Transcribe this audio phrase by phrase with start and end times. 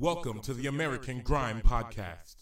[0.00, 2.36] Welcome to the American Grime Podcast.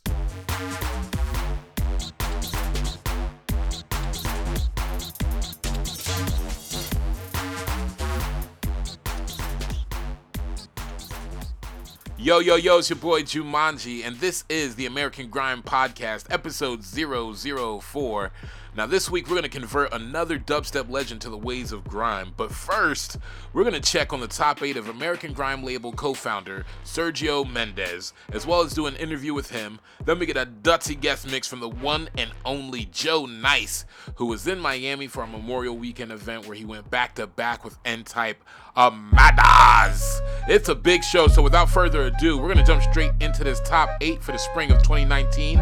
[12.18, 16.84] Yo, yo, yo, it's your boy Jumanji, and this is the American Grime Podcast, episode
[16.84, 18.32] 004.
[18.76, 22.34] Now, this week we're going to convert another dubstep legend to the ways of grime,
[22.36, 23.16] but first,
[23.54, 27.50] we're going to check on the top eight of American Grime label co founder Sergio
[27.50, 29.80] Mendes, as well as do an interview with him.
[30.04, 34.26] Then we get a Dutzy guest mix from the one and only Joe Nice, who
[34.26, 37.78] was in Miami for a Memorial Weekend event where he went back to back with
[37.86, 38.44] N Type
[38.76, 40.20] Amadas.
[40.48, 43.58] It's a big show, so without further ado, we're going to jump straight into this
[43.60, 45.58] top eight for the spring of 2019.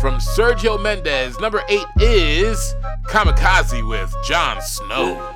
[0.00, 2.74] From Sergio Mendes, number eight is
[3.08, 5.34] Kamikaze with Jon Snow.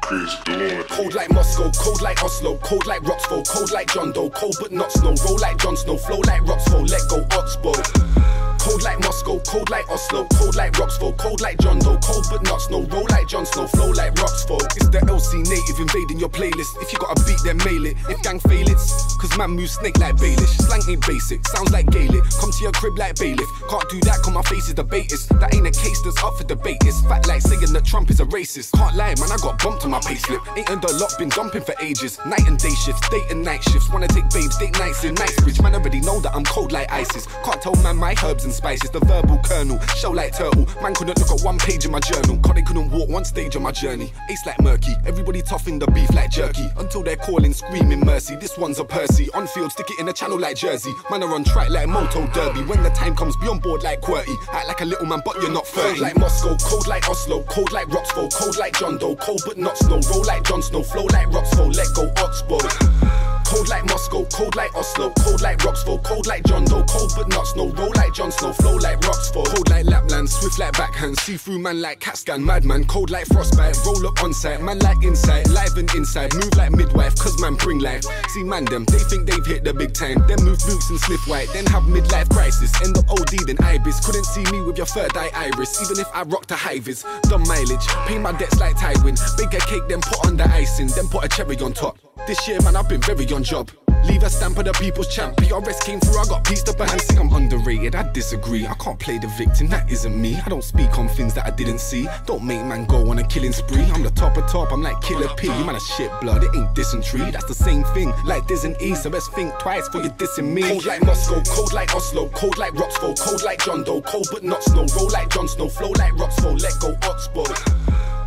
[0.89, 4.71] Cold like Moscow, cold like Oslo, cold like Roxford, cold like John Doe, cold but
[4.71, 8.44] not snow, roll like Jon Snow, flow like Roxford, let go Oxbow.
[8.59, 12.43] Cold like Moscow, cold like Oslo, cold like Roxford, cold like John Doe, cold but
[12.45, 14.65] not snow, roll like Jon Snow, flow like Roxford.
[14.77, 16.81] It's the LC native invading your playlist.
[16.81, 17.97] If you got a beat, then mail it.
[18.09, 18.79] If gang fail it,
[19.21, 20.55] cause man moves snake like Baelish.
[20.65, 22.23] Slang ain't basic, sounds like Gaelic.
[22.41, 23.49] Come to your crib like bailiff.
[23.69, 25.29] Can't do that, cause my face is the baitist.
[25.41, 26.79] That ain't a case that's up for debate.
[26.85, 28.73] It's fat like saying that Trump is a racist.
[28.73, 30.41] Can't lie, man, I got bumped on my payslip.
[30.57, 32.19] Ain't under lot, been dumping for ages.
[32.25, 33.91] Night and day shifts, day and night shifts.
[33.91, 35.61] Wanna take babes, date nights in Knightsbridge.
[35.61, 37.27] Man, already know that I'm cold like ISIS.
[37.45, 38.91] Can't tell man my herbs and spices.
[38.91, 40.67] The verbal kernel, show like turtle.
[40.83, 42.39] Man couldn't look at one page in my journal.
[42.39, 44.13] Cause they couldn't walk one stage on my journey.
[44.31, 46.67] Ace like murky, everybody tough in the beef like jerky.
[46.77, 48.37] Until they're calling, screaming mercy.
[48.37, 49.29] This one's a Percy.
[49.35, 50.93] On field, stick it in the channel like Jersey.
[51.11, 52.61] Man are on track like Moto Derby.
[52.63, 54.37] When the time comes, be on board like QWERTY.
[54.53, 55.89] Act like a little man, but you're not 30.
[55.89, 59.59] Cold like Moscow, cold like Oslo, cold like Roxford, cold like John Doe, cold but
[59.59, 60.01] not snow.
[60.11, 63.34] Roll like Jon Snow, flow like Roxford, let go Oxbow.
[63.45, 67.29] Cold like Moscow, cold like Oslo, cold like Roxford, cold like John Doe, cold but
[67.29, 67.69] not snow.
[67.71, 69.47] Roll like Jon Snow, flow like Roxford.
[69.47, 72.85] Cold like Lapland, swift like backhand, see through man like cat scan, madman.
[72.85, 76.73] Cold like frostbite, roll up on site, man like inside, live and inside, move like
[76.73, 78.05] midwife, cause man bring life.
[78.29, 80.25] See man them, they think they've hit the big time.
[80.27, 82.73] Then move boots and sniff white, then have midlife crisis.
[82.83, 84.05] End up OD then ibis.
[84.05, 87.05] Couldn't see me with your third eye iris, even if I rocked a high vis.
[87.23, 89.19] Done mileage, pay my debts like Tywin.
[89.37, 92.04] Bake a cake, then put on the icing, then put a cherry on top.
[92.27, 93.71] This year, man, I've been very on job.
[94.07, 95.37] Leave a stamp of the people's champ.
[95.37, 97.95] PRS came through, I got pieced up and think I'm underrated.
[97.95, 98.67] I disagree.
[98.67, 100.37] I can't play the victim, that isn't me.
[100.45, 102.07] I don't speak on things that I didn't see.
[102.27, 103.83] Don't make man go on a killing spree.
[103.93, 105.49] I'm the top of top, I'm like Killer P.
[105.49, 107.31] You man a shit blood, it ain't dysentery.
[107.31, 108.95] That's the same thing, like Diz and E.
[108.95, 110.63] So let's think twice for you dissing me.
[110.63, 114.45] Cold like Moscow, cold like Oslo, cold like Roxford, cold like John Doe, cold but
[114.45, 114.87] not snow.
[114.97, 117.84] Roll like Jon Snow, flow like Roxford, let go Oxbow.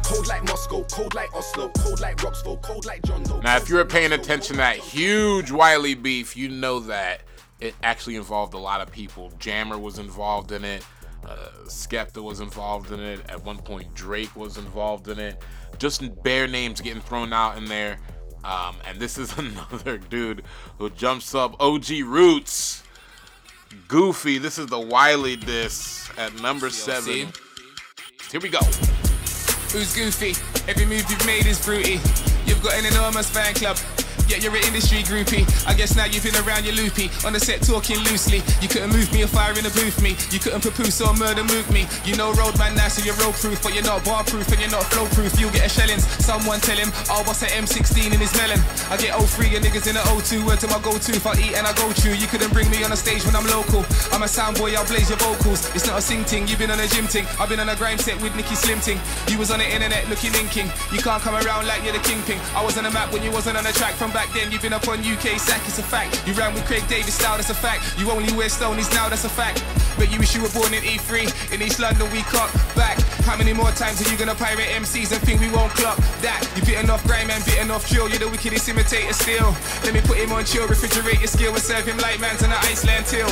[0.08, 3.42] Cold like Moscow, cold like Oslo, cold like Roxford, cold like John Doe.
[3.42, 7.24] Now, if you were paying attention to that huge Wiley beef, you know that
[7.60, 9.34] it actually involved a lot of people.
[9.38, 10.86] Jammer was involved in it.
[11.26, 13.20] Uh, Skepta was involved in it.
[13.28, 15.44] At one point, Drake was involved in it.
[15.78, 18.00] Just bare names getting thrown out in there.
[18.46, 20.44] Um, and this is another dude
[20.78, 21.62] who jumps up.
[21.62, 22.82] OG Roots,
[23.90, 24.38] Goofy.
[24.38, 27.28] This is the Wiley diss at number seven.
[28.32, 28.60] Here we go.
[29.72, 30.32] Who's goofy?
[30.70, 32.00] Every move you've made is fruity.
[32.46, 33.78] You've got an enormous fan club.
[34.28, 35.46] Yeah, you're an industry groupie.
[35.68, 37.10] I guess now you've been around your loopy.
[37.26, 38.42] On the set talking loosely.
[38.62, 40.18] You couldn't move me or fire in the booth me.
[40.34, 41.88] You couldn't papoose or murder move me.
[42.04, 44.74] You know roadman now, so you're road proof, but you're not bar proof and you're
[44.74, 45.40] not flow proof.
[45.40, 46.06] You'll get a shellings.
[46.24, 48.60] Someone tell him, oh, what's an M16 in his melon?
[48.90, 50.46] I get 03 and niggas in the O2.
[50.46, 51.12] Where to my go to?
[51.14, 52.14] If I eat and I go true.
[52.14, 53.86] You couldn't bring me on a stage when I'm local.
[54.12, 55.70] I'm a sound boy, I'll blaze your vocals.
[55.76, 56.48] It's not a sing ting.
[56.48, 57.26] You've been on a gym ting.
[57.40, 59.00] I've been on a grime set with Nicky Slim ting.
[59.28, 60.70] You was on the internet looking inking.
[60.92, 62.40] You can't come around like you're the kingpin.
[62.56, 63.94] I was on the map when you wasn't on the track.
[63.96, 66.22] From back then, you've been up on UK sack, it's a fact.
[66.28, 67.82] You ran with Craig Davis style, that's a fact.
[67.98, 69.64] You only wear stonies now, that's a fact.
[69.98, 71.54] But you wish you were born in E3.
[71.54, 73.00] In East London, we cut back.
[73.26, 76.40] How many more times are you gonna pirate MCs and think we won't clock that?
[76.56, 78.08] You bitten off grime and bitten off drill.
[78.08, 79.56] You're the wickedest imitator still.
[79.84, 82.52] Let me put him on chill, refrigerate your skill and serve him like man's on
[82.52, 83.28] an Iceland till.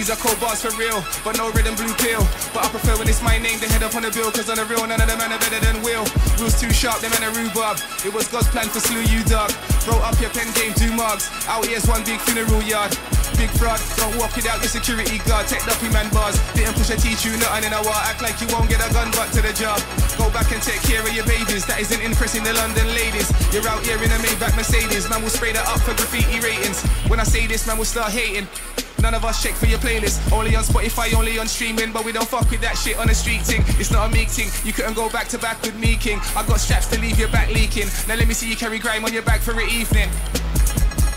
[0.00, 2.24] These are cold bars for real, but no red and blue pill.
[2.54, 4.56] But I prefer when it's my name, they head up on the bill, cause on
[4.56, 6.06] the real, none of them man are better than Will.
[6.38, 7.76] Will's too sharp, them man a rhubarb.
[8.06, 9.52] It was God's plan for slew you, dog.
[9.88, 11.30] Roll up your pen game, do mugs.
[11.48, 12.92] Out here's one big funeral yard.
[13.40, 15.48] Big fraud, don't walk it out, your security guard.
[15.48, 16.36] Take duffy man bars.
[16.52, 17.80] Didn't push a teach you nothing in a.
[18.04, 19.80] Act like you won't get a gun butt to the job.
[20.18, 21.64] Go back and take care of your babies.
[21.64, 23.32] That isn't impressing the London ladies.
[23.52, 25.08] You're out here in a Maybach Mercedes.
[25.08, 26.82] Man will spray that up for graffiti ratings.
[27.08, 28.48] When I say this, man will start hating.
[29.00, 30.32] None of us check for your playlist.
[30.32, 31.92] Only on Spotify, only on streaming.
[31.92, 33.62] But we don't fuck with that shit on the street thing.
[33.80, 34.48] It's not a meek thing.
[34.64, 36.20] You couldn't go back to back with me, King.
[36.36, 37.88] I got straps to leave your back leaking.
[38.06, 40.10] Now let me see you carry grime on your back for an evening.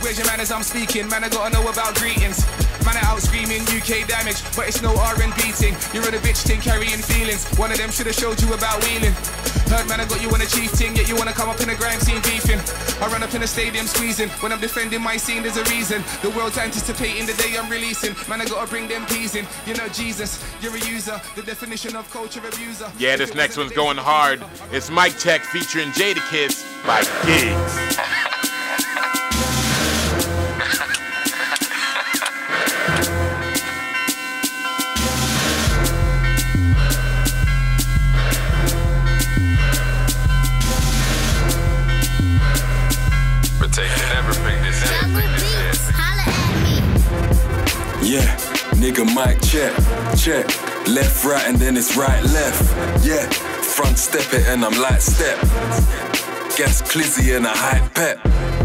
[0.03, 0.51] Where's your manners?
[0.51, 1.07] I'm speaking.
[1.07, 2.43] Man, I gotta know about greetings.
[2.83, 5.79] Man, I out screaming UK damage, but it's no R&B thing.
[5.95, 7.47] You're on a bitch thing carrying feelings.
[7.55, 9.15] One of them should have showed you about wheeling.
[9.71, 11.69] Heard man, I got you on a chief thing, yet you wanna come up in
[11.69, 12.59] a grime scene beefing.
[12.99, 14.27] I run up in the stadium squeezing.
[14.43, 16.03] When I'm defending my scene, there's a reason.
[16.21, 18.13] The world's anticipating the day I'm releasing.
[18.27, 19.47] Man, I gotta bring them peas in.
[19.65, 21.15] You know Jesus, you're a user.
[21.35, 22.91] The definition of culture abuser.
[22.99, 24.43] Yeah, this next one's going hard.
[24.73, 28.22] It's Mic Check featuring Jada Kids by Giggs.
[48.83, 49.71] Nigga mic check,
[50.17, 50.45] check.
[50.89, 52.61] Left, right, and then it's right, left.
[53.05, 55.39] Yeah, front step it and I'm light step.
[56.57, 58.19] Gas clizzy and a high pep,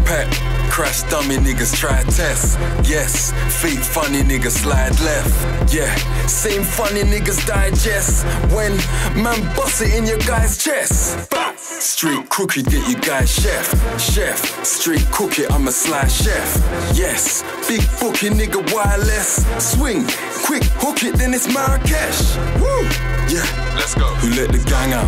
[0.05, 0.27] pep.
[0.69, 2.59] Crash dummy niggas try test.
[2.83, 3.31] Yes,
[3.61, 5.73] feet funny niggas slide left.
[5.73, 5.95] Yeah,
[6.27, 8.25] same funny niggas digest.
[8.53, 8.75] When
[9.23, 11.29] man bust it in your guy's chest.
[11.29, 11.48] Bah!
[11.59, 13.67] Street crooked get you guys chef,
[13.99, 14.65] chef.
[14.65, 16.55] Street cook it, I'm a sly chef.
[16.93, 19.45] Yes, big bookie nigga wireless.
[19.59, 20.05] Swing,
[20.45, 22.37] quick hook it, then it's Marrakesh.
[22.61, 22.83] Woo!
[23.27, 23.69] Yeah.
[23.75, 24.07] Let's go.
[24.19, 25.07] Who let the gang out?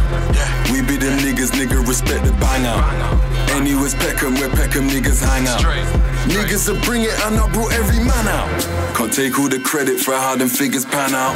[0.71, 3.31] We be them niggas, nigga, respect the bang out.
[3.56, 5.59] Anyways, Peckham, where Peckham niggas hang out.
[5.59, 5.86] Straight.
[6.30, 8.48] Niggas will bring it and I brought every man out.
[8.95, 11.36] Can't take all the credit for how them figures pan out.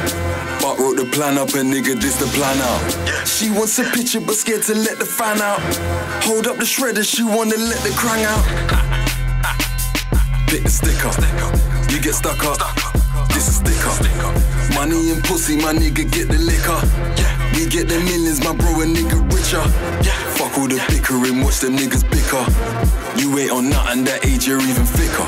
[0.62, 3.26] But wrote the plan up and nigga, this the plan out.
[3.26, 5.60] She wants a picture but scared to let the fan out.
[6.24, 8.44] Hold up the shredder, she wanna let the crang out.
[10.46, 11.92] Pick the stick sticker.
[11.92, 12.58] You get stuck up.
[13.34, 13.92] This is sticker.
[14.74, 16.80] Money and pussy, my nigga get the liquor.
[17.56, 19.64] We get the millions, my bro, a nigga richer.
[20.36, 22.44] Fuck all the bickering, watch them niggas bicker.
[23.16, 25.24] You ain't on nothing, that age you're even thicker.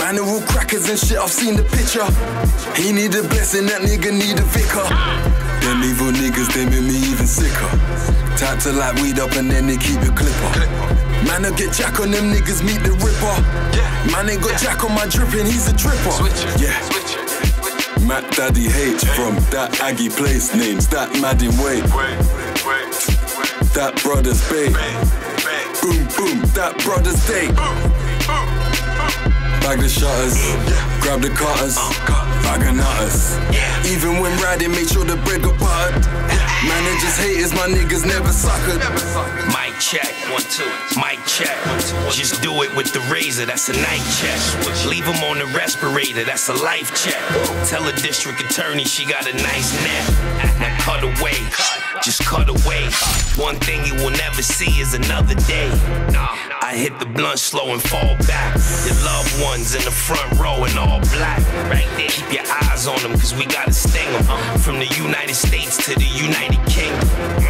[0.00, 2.08] Man they're all crackers and shit, I've seen the picture.
[2.72, 4.88] He need a blessing, that nigga need a vicar.
[5.60, 7.68] Them evil niggas, they make me even sicker.
[8.40, 10.56] Type to light weed up and then they keep it clipper.
[11.28, 13.36] Man, I get jack on them niggas, meet the ripper.
[14.08, 16.16] Man ain't got jack on my dripping, he's a dripper.
[16.56, 17.01] Yeah.
[18.06, 21.80] Matt Daddy H from that Aggie place names, that Madden way.
[23.74, 24.72] That brother's bay.
[25.80, 27.48] Boom, boom, that brother's day.
[29.62, 30.34] Bag the shutters,
[31.00, 31.78] grab the cutters,
[32.42, 33.38] bag of nutters.
[33.86, 36.02] Even when riding, make sure the bread got buttered.
[36.66, 38.82] Managers haters, my niggas never suckered.
[39.54, 40.66] Mic check, one, two.
[40.98, 41.56] Mic check.
[42.10, 44.86] Just do it with the razor, that's a night check.
[44.86, 47.20] Leave him on the respirator, that's a life check.
[47.68, 50.60] Tell a district attorney she got a nice neck.
[50.60, 51.38] Now cut away,
[52.02, 52.84] just cut away.
[53.36, 55.70] One thing you will never see is another day.
[56.62, 58.56] I hit the blunt slow and fall back.
[58.86, 61.40] Your loved ones in the front row in all black.
[61.68, 64.58] Right there, keep your eyes on them, cause we gotta sting them.
[64.58, 67.41] From the United States to the United Kingdom.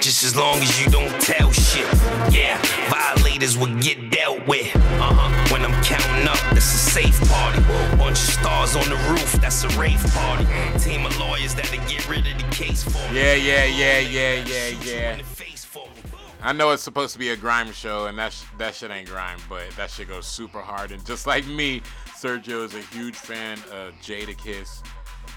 [0.00, 1.86] Just as long as you don't tell shit.
[2.32, 2.58] Yeah,
[2.88, 4.74] violators will get dealt with.
[4.74, 5.52] Uh-huh.
[5.52, 7.60] When I'm counting up, that's a safe party.
[7.98, 10.46] Bunch of stars on the roof, that's a rave party.
[10.78, 13.18] Team of lawyers that'll get rid of the case for me.
[13.20, 15.12] Yeah, yeah, yeah, yeah, yeah, yeah.
[15.12, 16.02] in the face for me.
[16.42, 19.08] I know it's supposed to be a grime show, and that sh- that shit ain't
[19.08, 20.92] grime, but that shit goes super hard.
[20.92, 21.82] And just like me,
[22.18, 24.82] Sergio is a huge fan of Jadakiss,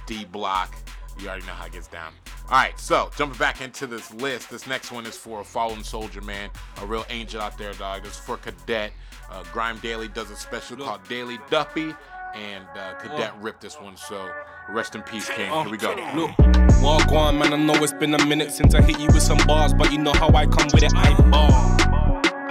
[0.07, 0.73] D Block.
[1.19, 2.13] You already know how it gets down.
[2.49, 5.83] All right, so jumping back into this list, this next one is for a fallen
[5.83, 6.49] soldier, man,
[6.81, 8.03] a real angel out there, dog.
[8.03, 8.91] This is for Cadet.
[9.31, 11.95] Uh, GRM Daily does a special called Daily Duppy,
[12.35, 13.95] and uh, Cadet ripped this one.
[13.95, 14.29] So
[14.69, 15.51] rest in peace, King.
[15.51, 15.95] Here we go.
[16.15, 16.37] Look,
[16.81, 17.53] walk on, man.
[17.53, 19.97] I know it's been a minute since I hit you with some bars, but you
[19.97, 20.93] know how I come with it.
[20.93, 22.02] I ball.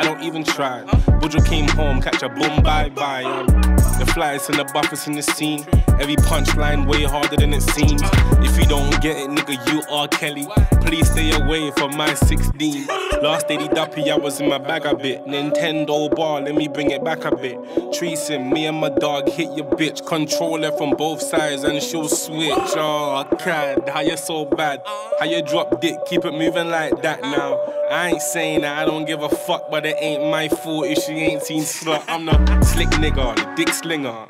[0.03, 0.83] I don't even try.
[1.21, 3.23] Bujo came home, catch a boom, bye bye.
[3.23, 5.65] Um, the flies and the buffers in the scene.
[6.01, 8.03] Every punchline way harder than it seems.
[8.45, 10.49] If you don't get it, nigga, you are Kelly.
[10.85, 12.89] Please stay away from my 16.
[13.23, 15.25] Last 80 duppy, I was in my bag a bit.
[15.25, 17.57] Nintendo bar, let me bring it back a bit.
[17.95, 20.05] Treason, me and my dog hit your bitch.
[20.05, 22.51] Control her from both sides and she'll switch.
[22.75, 24.83] Oh, God, how you so bad?
[25.21, 27.82] How you drop dick, keep it moving like that now.
[27.93, 31.05] I ain't saying that I don't give a fuck, but it ain't my fault if
[31.05, 32.03] she ain't seen slut.
[32.09, 34.29] I'm the slick nigga, the dick slinger.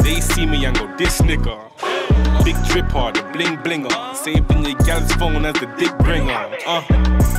[0.00, 1.70] They see me and go, this nigga.
[2.44, 4.16] Big dripper, the bling blinger.
[4.16, 6.56] Saved in your gal's phone as the dick bringer.
[6.66, 6.82] Uh,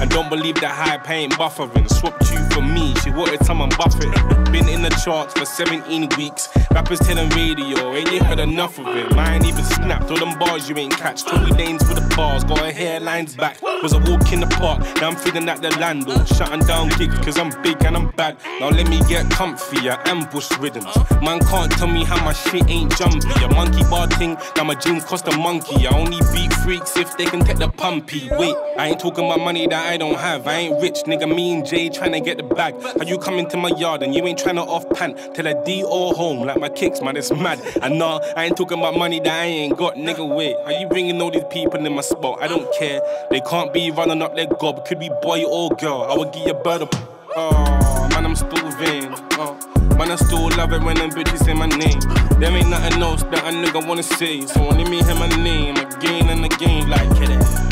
[0.02, 1.90] And don't believe the hype, I ain't buffering.
[1.90, 4.12] Swapped you for me, she wanted someone buffing.
[4.52, 6.50] Been in the charts for 17 weeks.
[6.72, 9.16] Rappers telling radio, ain't you heard enough of it?
[9.16, 11.24] Mine even snapped, all them bars you ain't catch.
[11.24, 13.62] Tory Lanez with the bars, got her hairlines back.
[13.84, 16.28] Was a walk in the park, now I'm feeling at the landlord.
[16.28, 18.38] Shutting down gigs, cause I'm big and I'm bad.
[18.60, 20.96] Now let me get comfy, I ambush rhythms.
[21.22, 23.30] Man can't tell me how my shit ain't jumpy.
[23.44, 25.88] A monkey bar thing, now my jeans cost a monkey.
[25.88, 28.30] I only beat freaks if they can take the pumpy.
[28.38, 30.48] Wait, I ain't talking about money that I don't have.
[30.48, 31.34] I ain't rich, nigga.
[31.34, 32.76] Me and Jay trying to get the bag.
[33.00, 35.64] Are you coming to my yard and you ain't trying to off pant till a
[35.64, 37.16] D or home like my kicks, man.
[37.16, 37.62] It's mad.
[37.82, 40.28] And nah, I ain't talking about money that I ain't got, nigga.
[40.28, 42.40] Wait, are you bringing all these people in my spot?
[42.42, 43.02] I don't care.
[43.30, 44.86] They can't be running up their gob.
[44.86, 46.04] Could be boy or girl.
[46.04, 46.82] I would give you a bird.
[46.82, 46.90] Of-
[47.38, 49.08] oh, man, I'm still vain.
[49.40, 49.58] Oh.
[49.98, 52.00] Man, I still love it when them bitches say my name.
[52.42, 54.42] There ain't nothing else that a nigga wanna say.
[54.42, 57.71] So only me hear my name again and again, like it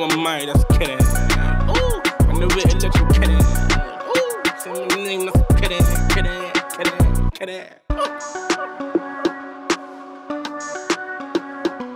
[0.00, 2.00] was mine, that's kid Ooh,
[2.38, 3.30] the written let you kid
[4.08, 5.72] Ooh, say my name, that's kid
[6.14, 6.26] kid
[7.34, 7.80] kid kid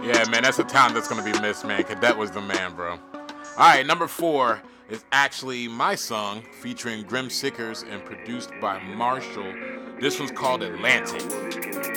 [0.04, 1.82] Yeah, man, that's a talent that's gonna be missed, man.
[1.82, 2.92] Cadet was the man, bro.
[2.92, 2.98] All
[3.56, 9.50] right, number four is actually my song featuring Grim Sickers and produced by Marshall.
[9.98, 11.93] This one's called Atlantic.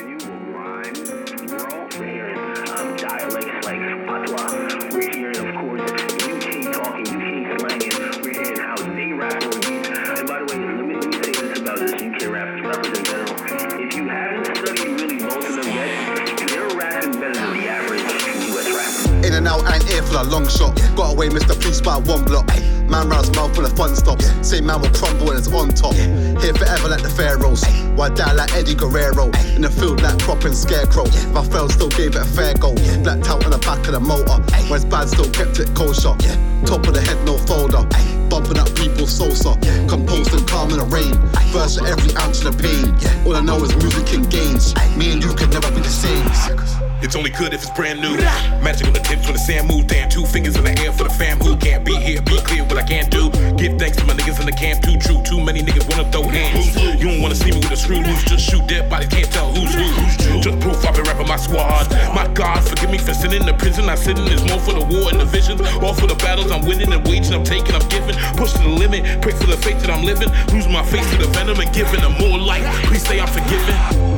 [19.38, 20.74] And out, I ain't here for the long shot.
[20.96, 21.54] Got away, Mr.
[21.54, 22.46] Police by one block.
[22.90, 24.26] Man rounds mouth full of fun stops.
[24.42, 25.94] Same man will crumble when it's on top.
[25.94, 27.62] Here forever like the pharaohs.
[27.94, 29.30] Why die like Eddie Guerrero?
[29.54, 31.06] In the field like prop and scarecrow.
[31.06, 32.74] If I failed, still gave it a fair go.
[33.06, 34.42] Blacked out on the back of the motor.
[34.66, 36.18] When it's bad, still kept it kosher.
[36.66, 37.86] Top of the head, no folder.
[38.28, 39.54] Bumping up people's salsa.
[39.88, 41.14] Composed and calm in the rain.
[41.54, 42.90] Verse for every ounce of the pain.
[42.98, 43.24] Yeah.
[43.24, 44.74] All I know is music and gains.
[44.96, 46.87] Me and you can never be the same.
[47.00, 48.16] It's only good if it's brand new.
[48.58, 49.86] Magic on the tips when the sand moves.
[49.86, 52.20] Damn, two fingers in the air for the fam who can't be here.
[52.22, 53.30] Be clear what I can't do.
[53.54, 54.82] Give thanks to my niggas in the camp.
[54.82, 55.22] Too true.
[55.22, 56.74] Too many niggas wanna throw hands.
[56.98, 58.24] You don't wanna see me with a screw loose.
[58.24, 59.08] Just shoot dead bodies.
[59.08, 60.40] Can't tell who's who.
[60.42, 61.86] Just proof I've been rapping my squad.
[62.14, 63.88] My God, forgive me for sitting in the prison.
[63.88, 65.62] I sit in this more for the war and the visions.
[65.78, 67.32] All for the battles I'm winning and waging.
[67.32, 68.16] I'm taking, I'm giving.
[68.34, 69.22] Push to the limit.
[69.22, 70.28] Pray for the faith that I'm living.
[70.50, 72.66] Losing my face to the venom and giving them more light.
[72.90, 74.17] Please say I'm forgiven.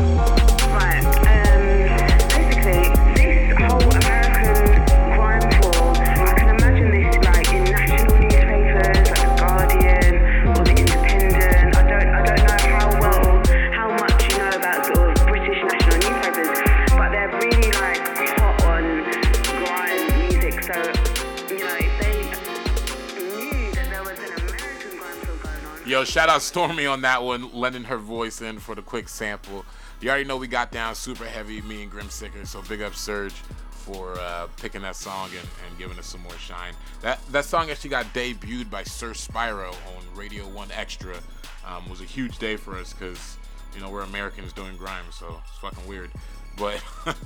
[26.05, 29.65] Shout out Stormy on that one, lending her voice in for the quick sample.
[30.01, 32.95] You already know we got down super heavy, me and Grim Sicker, so big up
[32.95, 33.35] Surge
[33.71, 36.75] for uh, picking that song and, and giving us some more shine.
[37.03, 41.21] That that song actually got debuted by Sir Spyro on Radio 1Xtra.
[41.67, 43.37] Um, was a huge day for us because,
[43.75, 46.11] you know, we're Americans doing grime, so it's fucking weird.
[46.57, 46.83] But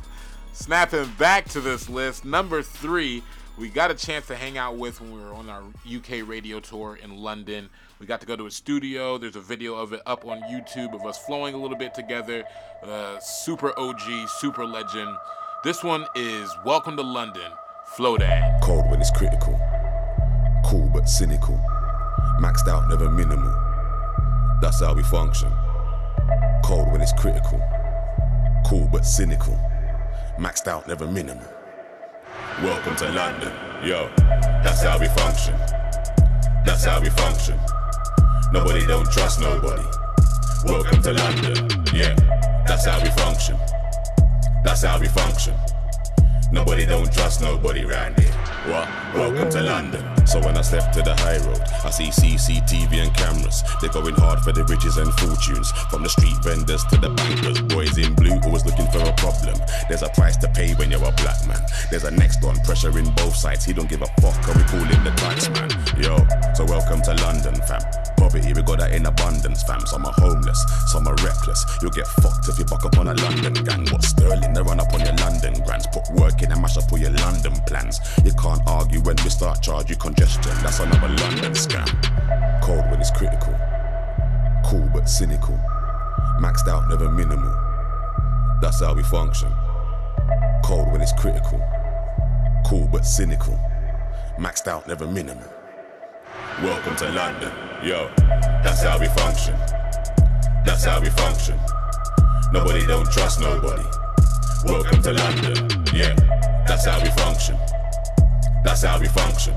[0.53, 3.23] snapping back to this list, number three,
[3.57, 6.61] we got a chance to hang out with when we were on our UK radio
[6.61, 7.71] tour in London.
[8.05, 9.17] We got to go to a studio.
[9.17, 12.45] There's a video of it up on YouTube of us flowing a little bit together.
[12.83, 15.09] Uh, super OG, super legend.
[15.65, 17.51] This one is Welcome to London,
[17.97, 18.61] Flowdan.
[18.61, 19.59] Cold when it's critical.
[20.67, 21.57] Cool but cynical.
[22.43, 23.55] Maxed out, never minimal.
[24.61, 25.51] That's how we function.
[26.63, 27.59] Cold when it's critical.
[28.67, 29.55] Cool but cynical.
[30.39, 31.49] Maxed out, never minimal.
[32.63, 33.53] Welcome to London.
[33.83, 34.11] Yo,
[34.63, 35.55] that's how we function.
[36.67, 37.59] That's how we function.
[38.55, 39.83] Nobody don't trust nobody.
[40.65, 41.69] Welcome to London.
[41.93, 42.15] Yeah,
[42.65, 43.59] that's how we function.
[44.63, 45.55] That's how we function.
[46.53, 48.33] Nobody don't trust nobody round here.
[48.69, 49.04] What?
[49.15, 50.27] Welcome to London.
[50.27, 53.63] So when I step to the high road, I see CCTV and cameras.
[53.81, 55.71] They're going hard for the riches and fortunes.
[55.87, 57.63] From the street vendors to the bankers.
[57.63, 59.55] Boys in blue always looking for a problem.
[59.87, 61.63] There's a price to pay when you're a black man.
[61.95, 63.65] There's a next on pressure in both sides.
[63.65, 65.71] He don't give a fuck, and we call him the tax man.
[65.95, 66.19] Yo,
[66.59, 67.87] so welcome to London, fam.
[68.19, 69.87] Poverty, we got that in abundance, fam.
[69.87, 70.59] Some are homeless,
[70.91, 71.63] some are reckless.
[71.79, 73.87] You'll get fucked if you buck up on a London gang.
[73.95, 75.87] What Sterling, they run up on your London grants.
[75.95, 78.03] Put work in and mash up all your London plans.
[78.25, 80.53] You can't argue when we start charge you congestion.
[80.63, 81.87] That's another London scam.
[82.63, 83.55] Cold when it's critical.
[84.65, 85.57] Cool but cynical.
[86.41, 87.53] Maxed out, never minimal.
[88.63, 89.53] That's how we function.
[90.65, 91.61] Cold when it's critical.
[92.67, 93.59] Cool but cynical.
[94.39, 95.53] Maxed out, never minimal.
[96.63, 97.53] Welcome to London.
[97.83, 98.11] Yo,
[98.65, 99.55] that's how we function.
[100.65, 101.59] That's how we function.
[102.53, 103.85] Nobody don't trust nobody.
[104.65, 105.85] Welcome to London.
[105.93, 106.15] Yeah,
[106.67, 107.59] that's how we function.
[108.65, 109.55] That's how we function.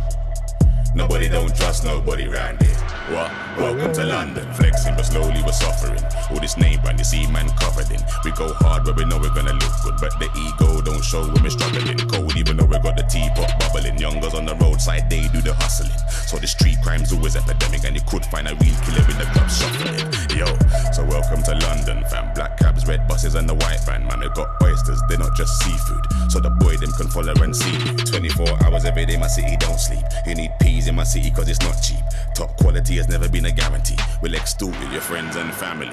[0.93, 2.75] Nobody don't trust nobody round here.
[3.09, 3.46] What?
[3.57, 4.53] Welcome to London.
[4.53, 5.99] Flexing, but slowly we're suffering.
[6.29, 7.99] All this name brand, this E-man covered in.
[8.23, 11.25] We go hard where we know we're gonna look good, but the ego don't show
[11.25, 11.97] when we're struggling.
[11.97, 13.97] Cold, even though we got the teapot bubbling.
[13.97, 15.97] Youngers on the roadside, they do the hustling.
[16.29, 19.25] So the street crime's always epidemic, and you could find a real killer in the
[19.33, 20.05] club shuffling.
[20.37, 20.45] Yo,
[20.93, 22.29] so welcome to London, fam.
[22.35, 24.05] Black cabs, red buses, and the white van.
[24.05, 26.05] Man, we got oysters, they're not just seafood.
[26.29, 27.73] So the boy them can follow and see.
[28.05, 30.05] 24 hours every day, my city don't sleep.
[30.27, 32.05] You need peas in my city, cause it's not cheap.
[32.35, 33.97] Top quality has never been a guarantee.
[34.21, 35.91] We'll extort your friends and family.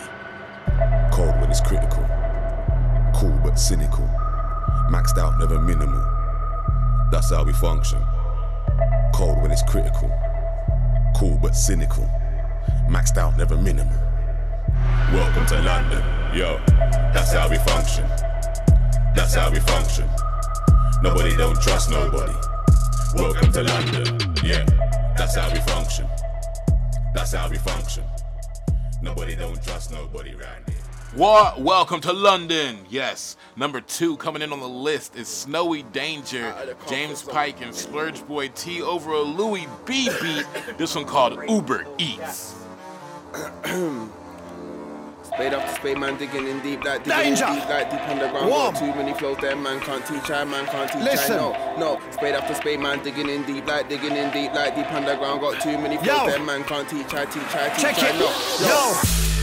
[1.12, 2.04] Cold when it's critical.
[3.14, 4.06] Cool but cynical.
[4.90, 6.02] Maxed out, never minimal.
[7.12, 8.02] That's how we function.
[9.14, 10.10] Cold when it's critical.
[11.16, 12.04] Cool but cynical.
[12.88, 13.98] Maxed out, never minimal.
[15.12, 16.02] Welcome to London.
[16.34, 16.58] Yo,
[17.14, 18.04] that's how we function.
[19.14, 20.08] That's how we function.
[21.02, 22.34] Nobody don't trust nobody.
[23.14, 24.34] Welcome to London.
[24.42, 24.64] Yeah,
[25.16, 26.08] that's how we function.
[27.14, 28.02] That's how we function.
[29.00, 30.76] Nobody don't trust nobody round here.
[31.14, 31.60] What?
[31.60, 32.78] Welcome to London.
[32.90, 33.36] Yes.
[33.54, 36.52] Number two coming in on the list is Snowy Danger,
[36.88, 40.44] James Pike, and Splurge Boy T over a Louis B beat.
[40.76, 42.56] This one called Uber Eats.
[45.34, 47.44] Spade after spade, man, digging in deep, like digging Danger.
[47.46, 48.48] in deep, like deep underground.
[48.48, 48.74] Warm.
[48.76, 51.34] Too many flows there, man can't teach I, man can't teach Listen.
[51.34, 51.76] I.
[51.76, 52.00] No, no.
[52.12, 55.40] Spade after spade, man, digging in deep, like digging in deep, like deep underground.
[55.40, 56.26] Got too many flows Yo.
[56.26, 58.10] there, man can't teach I, teach I, teach Check I.
[58.10, 58.18] it.
[58.20, 58.30] No,
[58.68, 59.33] Yo.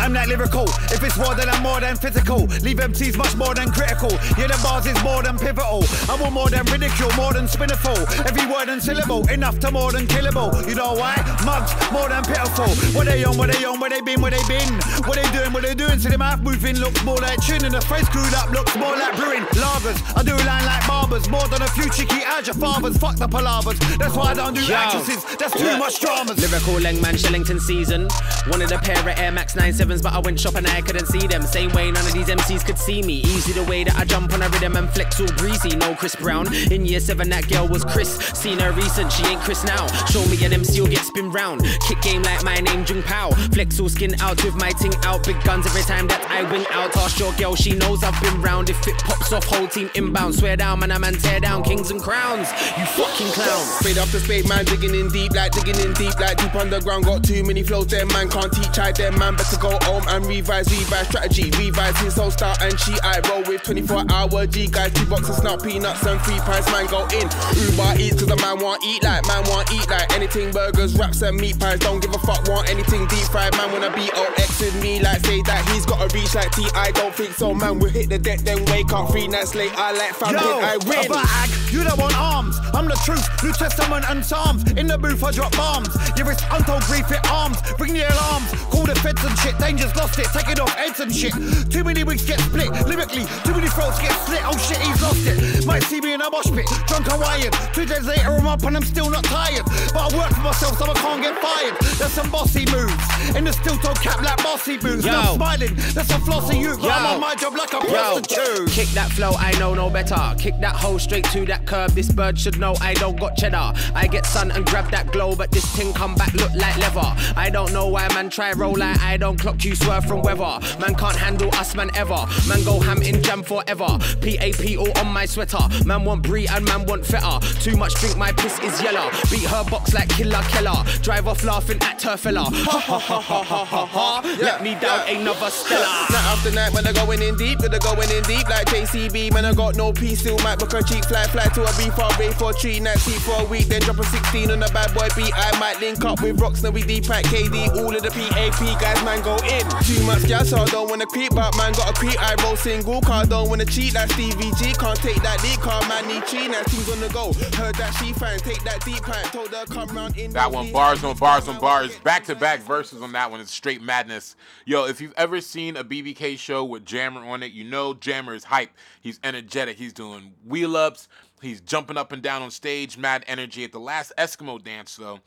[0.00, 0.64] I'm that lyrical.
[0.92, 2.46] If it's more than I'm more than physical.
[2.62, 4.10] Leave MCs much more than critical.
[4.38, 5.84] Yeah, the bars is more than pivotal.
[6.08, 7.96] I want more than ridicule, more than spinniful.
[8.26, 10.52] Every word and syllable, enough to more than killable.
[10.68, 11.16] You know why?
[11.44, 12.68] Mugs, more than pitiful.
[12.96, 14.68] What they on, what they on, where they been, where they been.
[15.06, 15.98] What they doing, what they doing.
[15.98, 17.64] See the mouth moving looks more like chin.
[17.64, 19.44] And the face screwed up looks more like brewing.
[19.56, 21.28] Lagers, I do line like barbers.
[21.28, 22.96] More than a few cheeky as your fathers.
[22.98, 23.78] Fuck the palavers.
[23.98, 24.74] That's why I don't do Yo.
[24.74, 25.24] actresses.
[25.36, 25.78] That's too Yeah.
[25.78, 26.38] much dramas.
[26.38, 28.08] Lyrical Lengman Shillington season.
[28.48, 29.54] Wanted a pair of Air Max
[29.86, 31.42] 97s, but I went shopping I couldn't see them.
[31.42, 33.14] Same way none of these MCs could see me.
[33.14, 35.76] Easy the way that I jump on a rhythm and flex all breezy.
[35.76, 36.52] No Chris Brown.
[36.72, 38.16] In year seven, that girl was Chris.
[38.34, 39.86] Seen her recent, she ain't Chris now.
[40.06, 41.62] Show me an MC will get spin round.
[41.86, 43.30] Kick game like my name Jung Pao.
[43.52, 45.24] Flex all skin out with my ting out.
[45.24, 46.96] Big guns every time that I wing out.
[46.96, 48.70] Ask your girl, she knows I've been round.
[48.70, 50.34] If it pops off, whole team inbound.
[50.34, 52.48] Swear down, man, I'm man tear down kings and crowns.
[52.78, 53.68] You fucking clowns.
[53.80, 57.04] Spade after spade, man, digging in deep, like digging in deep, like deep underground.
[57.04, 58.92] Got too many flows there, man, can't teach I.
[58.96, 62.98] Them man, better go home and revise, revise strategy, revise his whole style and cheat.
[63.04, 66.86] I roll with 24 hour G guys, two boxes, snap peanuts and free pies, man,
[66.86, 67.26] go in.
[67.56, 71.22] Uber eats, cause the man want eat like, man want eat like anything, burgers, wraps
[71.22, 71.78] and meat pies.
[71.80, 75.24] Don't give a fuck, want anything deep fried, man, wanna be OX with me, like
[75.26, 76.66] say that he's gotta reach like T.
[76.74, 79.72] I don't think so, man, we'll hit the deck, then wake up three nights late.
[79.76, 81.06] I like fam, Yo, I win.
[81.06, 82.58] a bag, you don't want arms.
[82.74, 84.62] I'm the truth, New Testament and Psalms.
[84.72, 85.88] In the booth, I drop bombs.
[86.16, 87.58] Yeah, it's untold grief, it arms.
[87.78, 89.58] Bring the alarms, call the feds and shit.
[89.66, 91.32] Danger's lost it, take it off heads and shit.
[91.72, 93.24] Too many wigs get split, lyrically.
[93.42, 94.40] Too many throats get slit.
[94.44, 95.66] Oh shit, he's lost it.
[95.66, 97.52] Might see me in a mosh pit, drunk wired.
[97.74, 99.64] Two days later, I'm up and I'm still not tired.
[99.92, 101.74] But I work for myself, so I can't get fired.
[101.98, 102.94] There's some bossy moves
[103.34, 105.04] in the steel toe cap like bossy boots.
[105.04, 105.10] Yo.
[105.10, 106.78] Now smiling, there's some flossy you.
[106.78, 106.88] Yo.
[106.88, 108.70] I'm on my job like a prostitute.
[108.70, 110.32] kick that flow, I know no better.
[110.38, 111.90] Kick that hole straight to that curb.
[111.90, 113.72] This bird should know I don't got cheddar.
[113.96, 117.12] I get sun and grab that glow, but this thing come back look like leather.
[117.36, 120.58] I don't know why man try roll like I don't clock you swerve from weather.
[120.80, 122.26] Man can't handle us man ever.
[122.48, 123.98] Man go ham in jam forever.
[124.20, 125.64] PAP all on my sweater.
[125.84, 127.40] Man want brie and man want feta.
[127.60, 129.10] Too much drink, my piss is yellow.
[129.30, 130.82] Beat her box like killer killer.
[131.02, 132.44] Drive off laughing at her fella.
[132.44, 134.36] Ha ha ha ha ha ha ha.
[134.40, 136.06] Let me down another Stella.
[136.10, 139.32] Night after night, man, I'm going in deep, they're going in deep like JCB.
[139.32, 141.90] Man, I got no peace, still might book a cheek, fly, fly to a B
[141.90, 144.68] for a for three nights, sleep for a week, then drop a 16 on a
[144.68, 145.32] bad boy beat.
[145.34, 148.80] I might link up with Rocks, now we deep at KD, all of the PAP
[148.80, 149.66] guys, man, go in.
[149.84, 152.20] Too much gas, so I don't wanna creep, but man, got a creep.
[152.20, 154.72] I roll single car, don't wanna cheat like Stevie G.
[154.74, 157.32] Can't take that deep car, man, need three nights, things on the go.
[157.56, 160.32] Heard that she fine, take that deep pipe, told her come round in.
[160.32, 163.40] That one, bars on bars on bars, back to back verses on that one.
[163.40, 164.36] It's straight madness.
[164.64, 168.34] Yo, if you've ever seen a BBK show with Jammer on it, you know Jammer
[168.34, 168.70] is hype.
[169.00, 169.78] He's energetic.
[169.78, 171.08] He's doing wheel ups.
[171.42, 173.62] He's jumping up and down on stage, mad energy.
[173.64, 175.20] At the last Eskimo dance, though,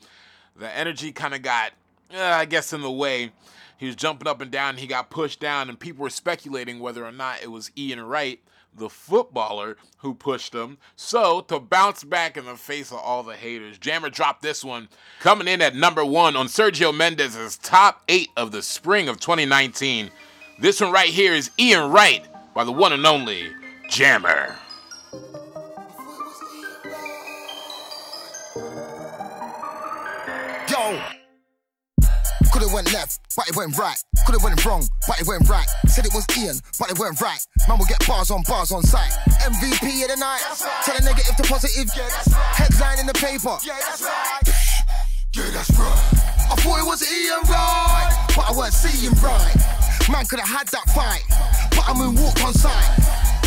[0.56, 1.72] the energy kind of got
[2.14, 3.30] uh, I guess in the way.
[3.80, 4.76] He was jumping up and down.
[4.76, 8.38] He got pushed down, and people were speculating whether or not it was Ian Wright,
[8.76, 10.76] the footballer, who pushed him.
[10.96, 14.90] So, to bounce back in the face of all the haters, Jammer dropped this one,
[15.18, 20.10] coming in at number one on Sergio Mendes's top eight of the spring of 2019.
[20.58, 23.48] This one right here is Ian Wright by the one and only
[23.88, 24.58] Jammer.
[32.70, 33.98] Have went left, but it went right.
[34.26, 35.66] Could have went wrong, but it went right.
[35.88, 37.40] Said it was Ian, but it went right.
[37.66, 39.10] Man will get bars on bars on sight.
[39.42, 40.38] MVP of the night.
[40.84, 41.90] Tell a negative to positive.
[42.54, 43.58] Headline in the paper.
[43.66, 44.46] Yeah, that's right.
[45.34, 45.98] Yeah, that's right.
[46.46, 49.56] I thought it was Ian right, but I weren't seeing right.
[50.08, 51.26] Man could have had that fight,
[51.74, 52.86] but I moonwalked on sight.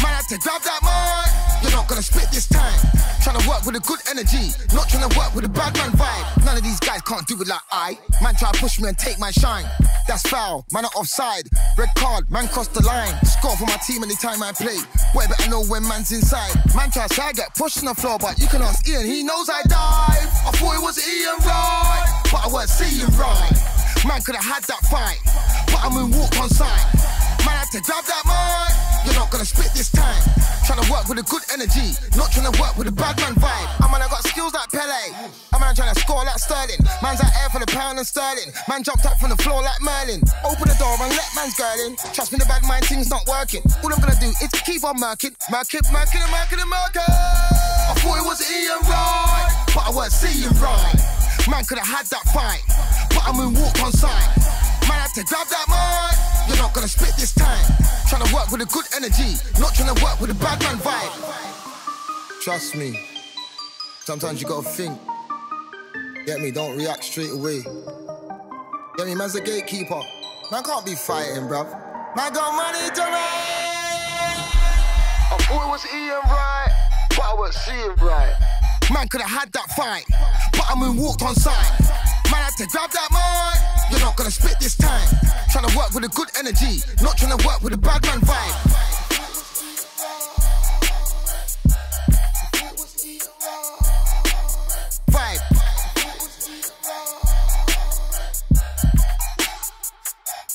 [0.03, 1.22] Man had to grab that mic.
[1.63, 2.77] You're not gonna spit this time.
[3.23, 5.91] Trying to work with a good energy, not trying to work with a bad man
[5.95, 6.45] vibe.
[6.45, 7.97] None of these guys can't do it like I.
[8.21, 9.65] Man try to push me and take my shine.
[10.07, 11.47] That's foul, man are offside.
[11.77, 13.15] Red card, man crossed the line.
[13.23, 14.75] Score for my team anytime I play.
[15.13, 16.51] Boy, better know when man's inside.
[16.75, 19.23] Man try to I get pushed on the floor, but you can ask Ian, he
[19.23, 20.27] knows I dive.
[20.43, 23.55] I thought it was Ian right, but I weren't seeing right.
[24.05, 25.19] Man could have had that fight,
[25.67, 26.83] but I moonwalked on sight.
[27.47, 28.82] Man had to grab that mic.
[29.05, 30.23] You're not gonna spit this time.
[30.65, 33.35] Trying to work with a good energy, not trying to work with a bad man
[33.35, 33.67] vibe.
[33.83, 35.11] I man, I got skills like Pele.
[35.51, 36.79] I man, trying to score like Sterling.
[37.03, 38.47] Man's out air for the pound and sterling.
[38.71, 40.23] Man jumped up from the floor like Merlin.
[40.47, 41.99] Open the door and let man's girl in.
[42.15, 43.61] Trust me, the bad mind thing's not working.
[43.83, 47.03] All I'm gonna do is keep on murking, murking, murking, and murking, murking.
[47.03, 50.95] I thought it was Ian right, but I weren't seeing right.
[51.51, 52.63] Man could have had that fight,
[53.11, 54.31] but I moonwalked on sight.
[54.87, 56.22] Man had to grab that mic.
[56.47, 57.65] You're not gonna spit this time.
[58.09, 60.77] Trying to work with a good energy, not trying to work with a bad man
[60.77, 62.41] vibe.
[62.41, 62.99] Trust me.
[64.03, 64.99] Sometimes you gotta think.
[66.25, 66.51] Get me?
[66.51, 67.63] Don't react straight away.
[68.97, 69.15] Get me?
[69.15, 70.01] Man's a gatekeeper.
[70.51, 71.67] Man can't be fighting, bruv.
[72.15, 73.43] Man got money to make.
[75.31, 76.69] I thought it was Ian right,
[77.09, 78.33] but I was seeing right.
[78.93, 80.05] Man could have had that fight,
[80.51, 81.71] but I moonwalked on sight.
[82.33, 83.91] Man had to grab that mic.
[83.91, 85.07] You're not gonna spit this time.
[85.51, 88.21] Trying to work with a good energy, not trying to work with a bad man
[88.21, 88.69] vibe.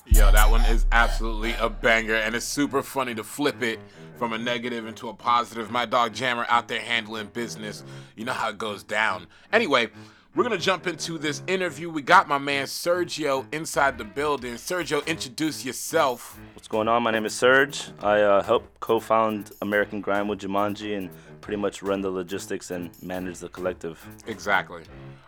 [0.06, 3.78] Yo, that one is absolutely a banger, and it's super funny to flip it
[4.16, 5.70] from a negative into a positive.
[5.70, 7.84] My dog Jammer out there handling business.
[8.16, 9.28] You know how it goes down.
[9.52, 9.90] Anyway,
[10.34, 11.90] we're gonna jump into this interview.
[11.90, 14.54] We got my man Sergio inside the building.
[14.54, 16.38] Sergio, introduce yourself.
[16.54, 17.02] What's going on?
[17.02, 17.88] My name is Serge.
[18.00, 21.10] I uh, help co-found American Grime with Jumanji and
[21.40, 24.04] pretty much run the logistics and manage the collective.
[24.26, 24.82] Exactly.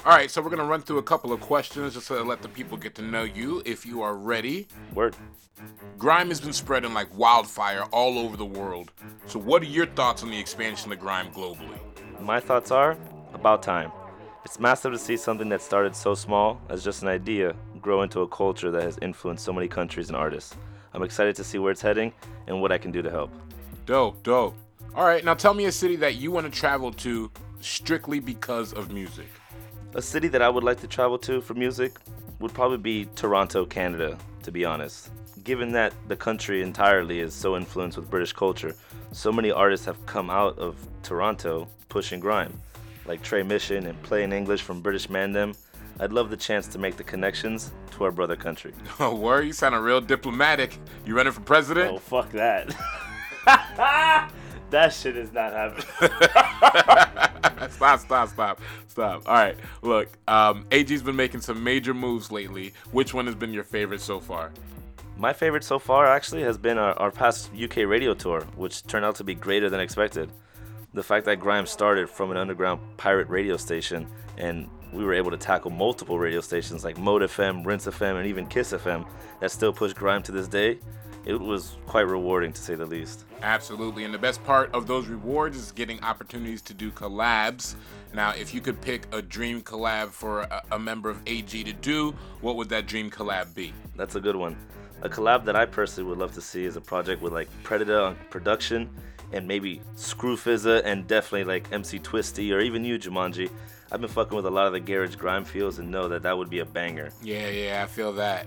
[0.05, 2.49] All right, so we're gonna run through a couple of questions just to let the
[2.49, 3.63] people get to know you.
[3.65, 4.69] If you are ready.
[4.95, 5.17] Word.
[5.99, 8.93] Grime has been spreading like wildfire all over the world.
[9.27, 11.79] So, what are your thoughts on the expansion of grime globally?
[12.21, 12.97] My thoughts are
[13.35, 13.93] about time.
[14.43, 18.21] It's massive to see something that started so small as just an idea grow into
[18.21, 20.57] a culture that has influenced so many countries and artists.
[20.95, 22.13] I'm excited to see where it's heading
[22.47, 23.31] and what I can do to help.
[23.85, 24.57] Dope, dope.
[24.95, 28.73] All right, now tell me a city that you want to travel to strictly because
[28.73, 29.29] of music.
[29.95, 31.99] A city that I would like to travel to for music
[32.39, 35.11] would probably be Toronto, Canada, to be honest.
[35.45, 38.75] Given that the country entirely is so influenced with British culture,
[39.13, 42.59] so many artists have come out of Toronto pushing grime,
[43.11, 45.57] like Tre Mission and Plain English from British Mandem.
[45.99, 48.73] I'd love the chance to make the connections to our brother country.
[49.01, 50.79] Oh, word, you sounding real diplomatic.
[51.05, 51.91] You running for president?
[51.91, 52.69] Oh, fuck that.
[54.71, 55.85] that shit is not happening.
[57.73, 59.23] stop, stop, stop, stop.
[59.27, 62.75] All right, look, um, AG's been making some major moves lately.
[62.93, 64.53] Which one has been your favorite so far?
[65.17, 69.05] My favorite so far actually has been our, our past UK radio tour, which turned
[69.05, 70.31] out to be greater than expected.
[70.93, 75.31] The fact that Grime started from an underground pirate radio station and we were able
[75.31, 79.07] to tackle multiple radio stations like Mode FM, Rinse FM, and even Kiss FM
[79.39, 80.81] that still push Grime to this day,
[81.25, 83.25] it was quite rewarding to say the least.
[83.43, 84.03] Absolutely.
[84.03, 87.77] And the best part of those rewards is getting opportunities to do collabs.
[88.13, 91.73] Now, if you could pick a dream collab for a, a member of AG to
[91.73, 93.73] do, what would that dream collab be?
[93.95, 94.57] That's a good one.
[95.03, 98.09] A collab that I personally would love to see is a project with like Preditah
[98.09, 98.91] on production
[99.33, 103.51] and maybe Scrufizzer and definitely like MC Twisty or even you, Jumanji.
[103.93, 106.37] I've been fucking with a lot of the garage grime feels and know that that
[106.37, 107.11] would be a banger.
[107.23, 108.47] Yeah, yeah, I feel that.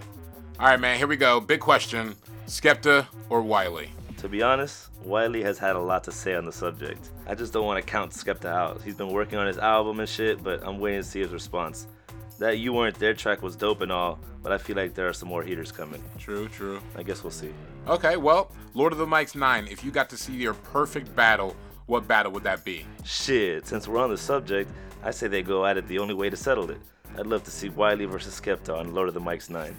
[0.59, 1.39] All right, man, here we go.
[1.39, 2.15] Big question
[2.47, 3.89] Skepta or Wiley?
[4.17, 7.09] To be honest, Wiley has had a lot to say on the subject.
[7.27, 8.81] I just don't want to count Skepta out.
[8.81, 11.87] He's been working on his album and shit, but I'm waiting to see his response.
[12.43, 15.13] That You Weren't There track was dope and all, but I feel like there are
[15.13, 16.03] some more heaters coming.
[16.19, 16.81] True, true.
[16.93, 17.53] I guess we'll see.
[17.87, 21.55] Okay, well, Lord of the Mics 9, if you got to see your perfect battle,
[21.85, 22.85] what battle would that be?
[23.05, 24.69] Shit, since we're on the subject,
[25.01, 26.81] I say they go at it the only way to settle it.
[27.17, 29.73] I'd love to see Wiley versus Skepta on Lord of the Mics 9.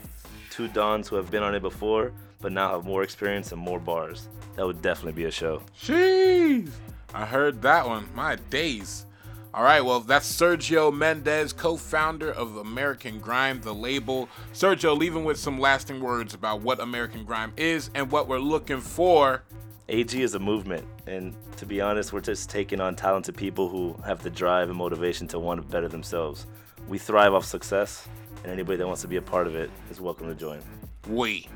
[0.48, 3.79] Two Dons who have been on it before, but now have more experience and more
[3.79, 4.31] bars.
[4.57, 5.61] That would definitely be a show.
[5.79, 6.70] Jeez.
[7.12, 8.09] I heard that one.
[8.14, 9.05] My days.
[9.55, 14.29] All right, well, that's Sergio Mendes, co founder of American Grime, the label.
[14.53, 18.81] Sergio, leaving with some lasting words about what American Grime is and what we're looking
[18.81, 19.45] for.
[19.88, 23.95] AG is a movement, and to be honest, we're just taking on talented people who
[24.05, 26.47] have the drive and motivation to want to better themselves.
[26.88, 28.09] We thrive off success,
[28.43, 30.62] and anybody that wants to be a part of it is welcome to join.
[31.07, 31.49] We.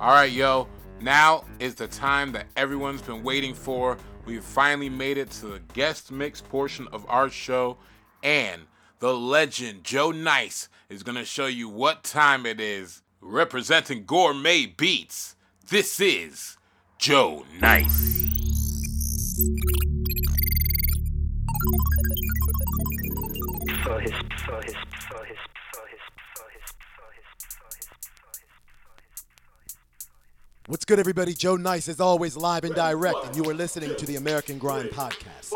[0.00, 0.68] All right, yo.
[1.02, 3.98] Now is the time that everyone's been waiting for.
[4.26, 7.76] We've finally made it to the guest mix portion of our show,
[8.24, 8.62] and
[8.98, 13.02] the legend Joe Nice is going to show you what time it is.
[13.20, 15.36] Representing Gourmet Beats,
[15.68, 16.56] this is
[16.98, 18.26] Joe Nice.
[24.00, 24.74] His, his,
[30.68, 31.32] What's good, everybody?
[31.32, 34.88] Joe Nice is always live and direct, and you are listening to the American Grime
[34.88, 35.52] Podcast.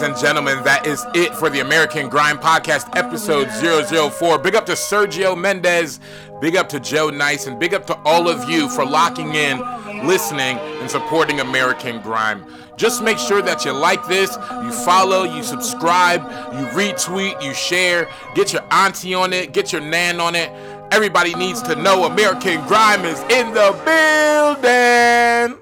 [0.00, 4.38] Ladies and gentlemen, that is it for the American Grime Podcast, episode 004.
[4.38, 6.00] Big up to Sergio Mendes,
[6.40, 9.58] big up to Joe Nice, and big up to all of you for locking in,
[10.06, 12.46] listening, and supporting American Grime.
[12.78, 16.22] Just make sure that you like this, you follow, you subscribe,
[16.54, 20.50] you retweet, you share, get your auntie on it, get your nan on it.
[20.92, 25.59] Everybody needs to know American Grime is in the building.